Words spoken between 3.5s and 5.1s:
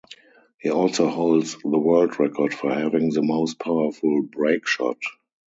powerful break shot.